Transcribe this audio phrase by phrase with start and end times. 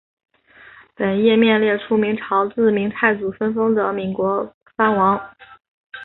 [0.95, 5.29] 本页面列出明朝自明太祖分封的岷国藩王。